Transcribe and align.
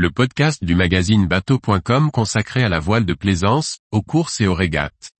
le 0.00 0.10
podcast 0.10 0.64
du 0.64 0.74
magazine 0.74 1.26
bateau.com 1.26 2.10
consacré 2.10 2.62
à 2.62 2.70
la 2.70 2.78
voile 2.78 3.04
de 3.04 3.12
plaisance, 3.12 3.80
aux 3.92 4.00
courses 4.00 4.40
et 4.40 4.46
aux 4.46 4.54
régates. 4.54 5.10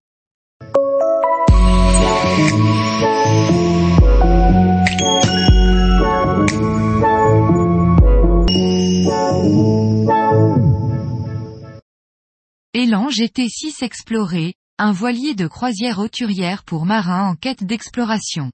Élan 12.73 13.11
GT6 13.11 13.85
Exploré, 13.85 14.55
un 14.79 14.93
voilier 14.93 15.35
de 15.35 15.47
croisière 15.47 15.99
hauturière 15.99 16.65
pour 16.65 16.87
marins 16.87 17.29
en 17.29 17.35
quête 17.35 17.65
d'exploration. 17.65 18.51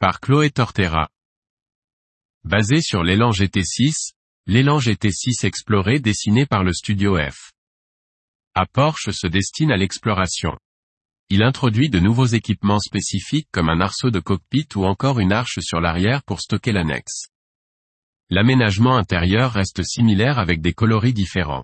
Par 0.00 0.18
Chloé 0.18 0.50
Tortera. 0.50 1.08
Basé 2.42 2.80
sur 2.80 3.04
l'élan 3.04 3.30
GT6, 3.30 4.14
l'élan 4.48 4.78
GT6 4.78 5.46
Exploré 5.46 6.00
dessiné 6.00 6.46
par 6.46 6.64
le 6.64 6.72
studio 6.72 7.16
F. 7.16 7.52
À 8.56 8.66
Porsche 8.66 9.12
se 9.12 9.28
destine 9.28 9.70
à 9.70 9.76
l'exploration. 9.76 10.58
Il 11.30 11.44
introduit 11.44 11.88
de 11.90 12.00
nouveaux 12.00 12.26
équipements 12.26 12.80
spécifiques 12.80 13.46
comme 13.52 13.68
un 13.68 13.80
arceau 13.80 14.10
de 14.10 14.18
cockpit 14.18 14.66
ou 14.74 14.84
encore 14.84 15.20
une 15.20 15.32
arche 15.32 15.60
sur 15.60 15.80
l'arrière 15.80 16.24
pour 16.24 16.40
stocker 16.40 16.72
l'annexe. 16.72 17.28
L'aménagement 18.30 18.96
intérieur 18.96 19.52
reste 19.52 19.84
similaire 19.84 20.40
avec 20.40 20.60
des 20.60 20.72
coloris 20.72 21.14
différents. 21.14 21.62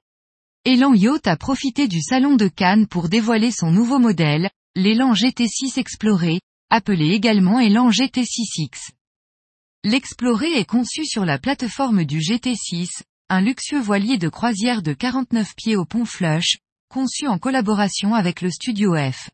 Elan 0.64 0.94
Yacht 0.94 1.26
a 1.26 1.36
profité 1.36 1.88
du 1.88 2.00
salon 2.00 2.36
de 2.36 2.46
Cannes 2.46 2.86
pour 2.86 3.08
dévoiler 3.08 3.50
son 3.50 3.72
nouveau 3.72 3.98
modèle, 3.98 4.50
l'élan 4.76 5.14
GT6 5.14 5.80
Exploré, 5.80 6.40
appelé 6.70 7.10
également 7.10 7.58
élan 7.58 7.90
GT6X. 7.90 8.92
L'Exploré 9.84 10.58
est 10.58 10.64
conçu 10.64 11.04
sur 11.04 11.24
la 11.24 11.38
plateforme 11.38 12.04
du 12.04 12.18
GT6, 12.18 12.88
un 13.28 13.40
luxueux 13.40 13.80
voilier 13.80 14.18
de 14.18 14.28
croisière 14.28 14.82
de 14.82 14.92
49 14.92 15.54
pieds 15.54 15.76
au 15.76 15.84
pont 15.84 16.04
Flush, 16.04 16.58
conçu 16.88 17.28
en 17.28 17.38
collaboration 17.38 18.12
avec 18.12 18.40
le 18.40 18.50
studio 18.50 18.96
F. 18.96 19.30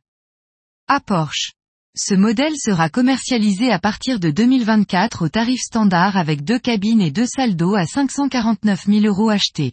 À 0.86 1.00
Porsche. 1.00 1.52
Ce 1.96 2.12
modèle 2.12 2.52
sera 2.58 2.90
commercialisé 2.90 3.70
à 3.70 3.78
partir 3.78 4.20
de 4.20 4.30
2024 4.30 5.24
au 5.24 5.28
tarif 5.30 5.60
standard 5.60 6.18
avec 6.18 6.44
deux 6.44 6.58
cabines 6.58 7.00
et 7.00 7.10
deux 7.10 7.26
salles 7.26 7.56
d'eau 7.56 7.74
à 7.74 7.86
549 7.86 8.84
000 8.84 9.06
euros 9.06 9.30
achetés. 9.30 9.72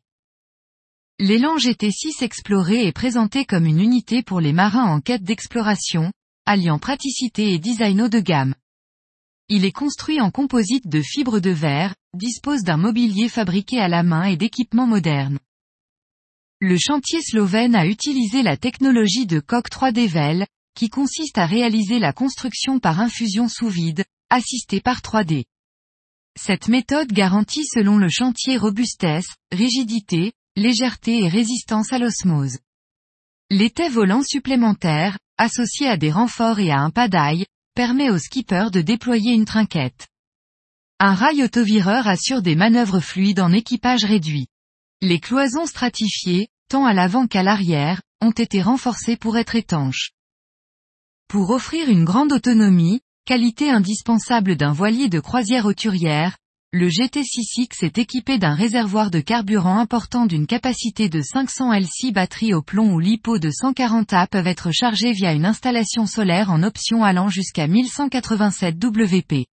L'élan 1.20 1.58
GT6 1.58 2.23
Exploré 2.23 2.88
est 2.88 2.94
présenté 2.94 3.44
comme 3.44 3.66
une 3.66 3.82
unité 3.82 4.23
pour 4.23 4.40
les 4.40 4.54
marins 4.54 4.86
en 4.86 5.02
quête 5.02 5.23
d'exploration, 5.23 6.14
alliant 6.45 6.80
praticité 6.80 7.52
et 7.52 7.60
design 7.60 8.04
haut 8.04 8.10
de 8.10 8.22
gamme. 8.22 8.56
Il 9.54 9.66
est 9.66 9.74
construit 9.74 10.22
en 10.22 10.32
composite 10.32 10.88
de 10.88 11.02
fibres 11.02 11.42
de 11.42 11.50
verre, 11.50 11.94
dispose 12.14 12.64
d'un 12.64 12.78
mobilier 12.78 13.28
fabriqué 13.28 13.80
à 13.80 13.90
la 13.90 14.02
main 14.02 14.24
et 14.24 14.38
d'équipements 14.38 14.88
modernes. 14.88 15.40
Le 16.62 16.78
chantier 16.78 17.22
slovène 17.22 17.76
a 17.76 17.86
utilisé 17.86 18.44
la 18.44 18.56
technologie 18.56 19.26
de 19.26 19.42
coque 19.42 19.70
3D 19.70 20.08
VEL, 20.08 20.48
qui 20.74 20.88
consiste 20.88 21.38
à 21.38 21.46
réaliser 21.46 22.00
la 22.00 22.14
construction 22.14 22.80
par 22.80 23.02
infusion 23.02 23.50
sous 23.50 23.68
vide, 23.68 24.06
assistée 24.30 24.80
par 24.80 25.02
3D. 25.02 25.44
Cette 26.40 26.70
méthode 26.70 27.12
garantit 27.12 27.66
selon 27.66 27.98
le 27.98 28.08
chantier 28.08 28.56
robustesse, 28.56 29.36
rigidité, 29.52 30.32
légèreté 30.56 31.26
et 31.26 31.28
résistance 31.28 31.92
à 31.92 32.00
l'osmose. 32.00 32.60
L'étai 33.50 33.90
volant 33.90 34.24
supplémentaire, 34.24 35.20
associé 35.38 35.88
à 35.88 35.98
des 35.98 36.10
renforts 36.10 36.62
et 36.62 36.72
à 36.72 36.80
un 36.80 36.90
padail, 36.90 37.48
permet 37.73 38.09
au 38.09 38.17
skipper 38.17 38.67
de 38.72 38.81
déployer 38.81 39.33
une 39.33 39.45
trinquette. 39.45 40.08
Un 41.00 41.14
rail 41.14 41.44
autovireur 41.44 42.08
assure 42.08 42.41
des 42.41 42.55
manœuvres 42.55 43.00
fluides 43.00 43.39
en 43.39 43.52
équipage 43.52 44.03
réduit. 44.03 44.47
Les 45.02 45.19
cloisons 45.19 45.66
stratifiées, 45.66 46.49
tant 46.69 46.86
à 46.86 46.94
l'avant 46.94 47.27
qu'à 47.27 47.44
l'arrière, 47.44 48.02
ont 48.22 48.31
été 48.31 48.61
renforcées 48.61 49.17
pour 49.17 49.38
être 49.38 49.55
étanches. 49.55 50.11
Pour 51.27 51.49
offrir 51.49 51.89
une 51.89 52.03
grande 52.03 52.33
autonomie, 52.33 53.02
qualité 53.26 53.70
indispensable 53.70 54.58
d'un 54.58 54.73
voilier 54.73 55.10
de 55.10 55.20
croisière 55.20 55.65
hauturière, 55.65 56.37
le 56.73 56.87
GT6X 56.87 57.83
est 57.83 57.98
équipé 57.98 58.37
d'un 58.37 58.54
réservoir 58.54 59.11
de 59.11 59.20
carburant 59.20 59.77
important 59.77 60.26
d'une 60.26 60.48
capacité 60.48 61.09
de 61.09 61.21
500 61.21 61.73
LC 61.73 62.14
batterie 62.14 62.54
au 62.54 62.61
plomb 62.61 62.93
ou 62.93 62.99
lipo 62.99 63.39
de 63.39 63.52
140 63.52 64.14
A 64.14 64.26
peuvent 64.26 64.48
être 64.48 64.71
chargés 64.71 65.11
via 65.11 65.33
une 65.33 65.45
installation 65.45 66.05
solaire 66.05 66.49
en 66.49 66.64
option 66.64 67.04
allant 67.04 67.27
jusqu'à 67.27 67.67
1187 67.67 68.81
WP. 68.81 69.48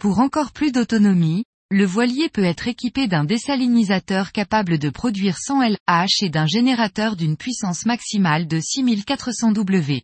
Pour 0.00 0.18
encore 0.18 0.50
plus 0.50 0.72
d'autonomie, 0.72 1.44
le 1.70 1.84
voilier 1.84 2.28
peut 2.28 2.42
être 2.42 2.66
équipé 2.66 3.06
d'un 3.06 3.22
désalinisateur 3.22 4.32
capable 4.32 4.80
de 4.80 4.90
produire 4.90 5.38
100 5.38 5.62
LH 5.62 6.22
et 6.22 6.30
d'un 6.30 6.46
générateur 6.46 7.14
d'une 7.14 7.36
puissance 7.36 7.86
maximale 7.86 8.48
de 8.48 8.58
6400 8.58 9.52
W. 9.52 10.02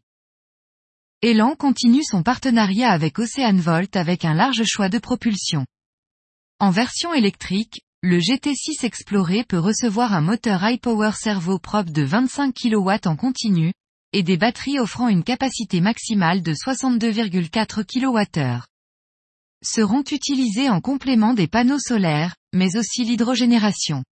Elan 1.22 1.56
continue 1.56 2.04
son 2.04 2.22
partenariat 2.22 2.92
avec 2.92 3.18
Oceanvolt 3.18 3.96
avec 3.96 4.24
un 4.24 4.34
large 4.34 4.62
choix 4.64 4.88
de 4.88 5.00
propulsion. 5.00 5.66
En 6.62 6.68
version 6.68 7.14
électrique, 7.14 7.80
le 8.02 8.18
GT6 8.18 8.84
Exploré 8.84 9.44
peut 9.44 9.58
recevoir 9.58 10.12
un 10.12 10.20
moteur 10.20 10.62
high-power 10.62 11.12
servo 11.18 11.58
propre 11.58 11.90
de 11.90 12.02
25 12.02 12.54
kW 12.54 12.90
en 13.06 13.16
continu, 13.16 13.72
et 14.12 14.22
des 14.22 14.36
batteries 14.36 14.78
offrant 14.78 15.08
une 15.08 15.24
capacité 15.24 15.80
maximale 15.80 16.42
de 16.42 16.52
62,4 16.52 17.84
kWh. 17.86 18.62
Seront 19.64 20.02
utilisés 20.02 20.68
en 20.68 20.82
complément 20.82 21.32
des 21.32 21.48
panneaux 21.48 21.78
solaires, 21.78 22.36
mais 22.52 22.76
aussi 22.76 23.04
l'hydrogénération. 23.04 24.04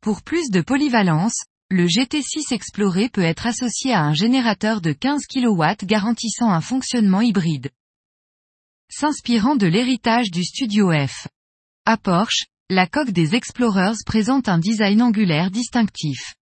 Pour 0.00 0.22
plus 0.22 0.50
de 0.50 0.60
polyvalence, 0.60 1.40
le 1.68 1.86
GT6 1.86 2.54
Exploré 2.54 3.08
peut 3.08 3.22
être 3.22 3.48
associé 3.48 3.92
à 3.92 4.04
un 4.04 4.14
générateur 4.14 4.80
de 4.80 4.92
15 4.92 5.22
kW 5.26 5.64
garantissant 5.82 6.48
un 6.48 6.60
fonctionnement 6.60 7.22
hybride. 7.22 7.70
S'inspirant 8.88 9.56
de 9.56 9.66
l'héritage 9.66 10.30
du 10.30 10.44
Studio 10.44 10.92
F. 10.92 11.26
À 11.90 11.96
Porsche, 11.96 12.44
la 12.68 12.86
coque 12.86 13.12
des 13.12 13.34
Explorers 13.34 13.96
présente 14.04 14.50
un 14.50 14.58
design 14.58 15.00
angulaire 15.00 15.50
distinctif. 15.50 16.34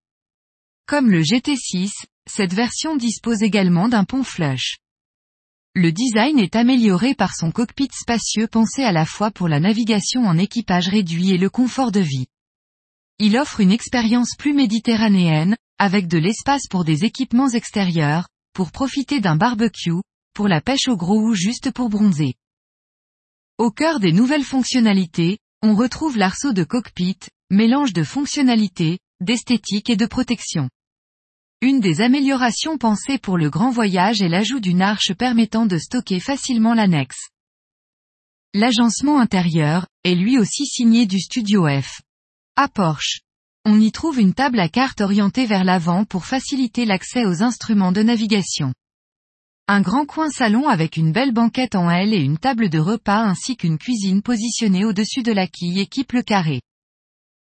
Comme 0.88 1.08
le 1.08 1.22
GT6, 1.22 1.92
cette 2.28 2.52
version 2.52 2.96
dispose 2.96 3.44
également 3.44 3.88
d'un 3.88 4.02
pont 4.02 4.24
flush. 4.24 4.78
Le 5.76 5.92
design 5.92 6.40
est 6.40 6.56
amélioré 6.56 7.14
par 7.14 7.32
son 7.32 7.52
cockpit 7.52 7.90
spacieux 7.92 8.48
pensé 8.48 8.82
à 8.82 8.90
la 8.90 9.04
fois 9.04 9.30
pour 9.30 9.46
la 9.46 9.60
navigation 9.60 10.22
en 10.22 10.36
équipage 10.36 10.88
réduit 10.88 11.30
et 11.30 11.38
le 11.38 11.48
confort 11.48 11.92
de 11.92 12.00
vie. 12.00 12.26
Il 13.20 13.38
offre 13.38 13.60
une 13.60 13.70
expérience 13.70 14.34
plus 14.36 14.52
méditerranéenne, 14.52 15.56
avec 15.78 16.08
de 16.08 16.18
l'espace 16.18 16.66
pour 16.68 16.84
des 16.84 17.04
équipements 17.04 17.50
extérieurs, 17.50 18.26
pour 18.52 18.72
profiter 18.72 19.20
d'un 19.20 19.36
barbecue, 19.36 20.02
pour 20.34 20.48
la 20.48 20.60
pêche 20.60 20.88
au 20.88 20.96
gros 20.96 21.20
ou 21.20 21.34
juste 21.34 21.70
pour 21.70 21.88
bronzer. 21.88 22.34
Au 23.58 23.70
cœur 23.70 24.00
des 24.00 24.12
nouvelles 24.12 24.44
fonctionnalités, 24.44 25.38
on 25.62 25.74
retrouve 25.74 26.18
l'arceau 26.18 26.52
de 26.52 26.62
cockpit, 26.62 27.18
mélange 27.50 27.94
de 27.94 28.02
fonctionnalités, 28.02 28.98
d'esthétique 29.22 29.88
et 29.88 29.96
de 29.96 30.04
protection. 30.04 30.68
Une 31.62 31.80
des 31.80 32.02
améliorations 32.02 32.76
pensées 32.76 33.16
pour 33.16 33.38
le 33.38 33.48
grand 33.48 33.70
voyage 33.70 34.20
est 34.20 34.28
l'ajout 34.28 34.60
d'une 34.60 34.82
arche 34.82 35.14
permettant 35.14 35.64
de 35.64 35.78
stocker 35.78 36.20
facilement 36.20 36.74
l'annexe. 36.74 37.30
L'agencement 38.52 39.18
intérieur, 39.18 39.86
est 40.04 40.14
lui 40.14 40.38
aussi 40.38 40.66
signé 40.66 41.06
du 41.06 41.18
Studio 41.18 41.66
F. 41.80 42.02
À 42.56 42.68
Porsche. 42.68 43.20
On 43.64 43.80
y 43.80 43.90
trouve 43.90 44.20
une 44.20 44.34
table 44.34 44.60
à 44.60 44.68
cartes 44.68 45.00
orientée 45.00 45.46
vers 45.46 45.64
l'avant 45.64 46.04
pour 46.04 46.26
faciliter 46.26 46.84
l'accès 46.84 47.24
aux 47.24 47.42
instruments 47.42 47.92
de 47.92 48.02
navigation. 48.02 48.74
Un 49.68 49.80
grand 49.80 50.06
coin 50.06 50.30
salon 50.30 50.68
avec 50.68 50.96
une 50.96 51.10
belle 51.10 51.32
banquette 51.32 51.74
en 51.74 51.90
L 51.90 52.14
et 52.14 52.20
une 52.20 52.38
table 52.38 52.68
de 52.68 52.78
repas 52.78 53.24
ainsi 53.24 53.56
qu'une 53.56 53.78
cuisine 53.78 54.22
positionnée 54.22 54.84
au-dessus 54.84 55.24
de 55.24 55.32
la 55.32 55.48
quille 55.48 55.80
équipe 55.80 56.12
le 56.12 56.22
carré. 56.22 56.60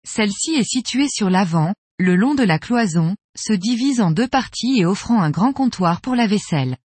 Celle-ci 0.03 0.55
est 0.55 0.67
située 0.67 1.09
sur 1.09 1.29
l'avant, 1.29 1.75
le 1.99 2.16
long 2.16 2.34
de 2.34 2.41
la 2.41 2.58
cloison, 2.58 3.16
se 3.37 3.53
divise 3.53 4.02
en 4.02 4.09
deux 4.09 4.28
parties 4.28 4.79
et 4.79 4.85
offrant 4.85 5.22
un 5.22 5.29
grand 5.29 5.53
comptoir 5.53 6.02
pour 6.02 6.16
la 6.16 6.25
vaisselle. 6.25 6.78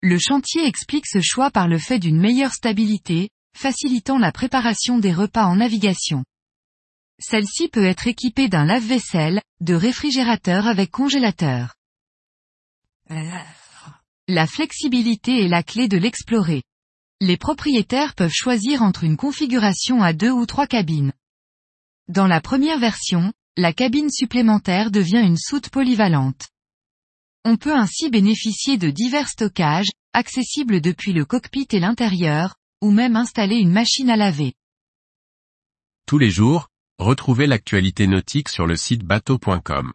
Le 0.00 0.18
chantier 0.18 0.66
explique 0.66 1.06
ce 1.06 1.20
choix 1.20 1.50
par 1.50 1.68
le 1.68 1.78
fait 1.78 1.98
d'une 1.98 2.18
meilleure 2.18 2.54
stabilité, 2.54 3.28
facilitant 3.54 4.16
la 4.16 4.32
préparation 4.32 4.98
des 4.98 5.12
repas 5.12 5.44
en 5.44 5.56
navigation. 5.56 6.24
Celle-ci 7.18 7.68
peut 7.68 7.84
être 7.84 8.06
équipée 8.06 8.48
d'un 8.48 8.64
lave-vaisselle, 8.64 9.42
de 9.60 9.74
réfrigérateur 9.74 10.66
avec 10.66 10.90
congélateur. 10.90 11.74
La 14.30 14.46
flexibilité 14.46 15.42
est 15.42 15.48
la 15.48 15.62
clé 15.62 15.88
de 15.88 15.96
l'explorer. 15.96 16.62
Les 17.22 17.38
propriétaires 17.38 18.14
peuvent 18.14 18.30
choisir 18.30 18.82
entre 18.82 19.04
une 19.04 19.16
configuration 19.16 20.02
à 20.02 20.12
deux 20.12 20.30
ou 20.30 20.44
trois 20.44 20.66
cabines. 20.66 21.14
Dans 22.08 22.26
la 22.26 22.42
première 22.42 22.78
version, 22.78 23.32
la 23.56 23.72
cabine 23.72 24.10
supplémentaire 24.10 24.90
devient 24.90 25.22
une 25.24 25.38
soute 25.38 25.70
polyvalente. 25.70 26.48
On 27.46 27.56
peut 27.56 27.74
ainsi 27.74 28.10
bénéficier 28.10 28.76
de 28.76 28.90
divers 28.90 29.30
stockages, 29.30 29.88
accessibles 30.12 30.82
depuis 30.82 31.14
le 31.14 31.24
cockpit 31.24 31.66
et 31.70 31.80
l'intérieur, 31.80 32.56
ou 32.82 32.90
même 32.90 33.16
installer 33.16 33.56
une 33.56 33.72
machine 33.72 34.10
à 34.10 34.16
laver. 34.16 34.52
Tous 36.04 36.18
les 36.18 36.30
jours, 36.30 36.68
retrouvez 36.98 37.46
l'actualité 37.46 38.06
nautique 38.06 38.50
sur 38.50 38.66
le 38.66 38.76
site 38.76 39.04
bateau.com. 39.04 39.94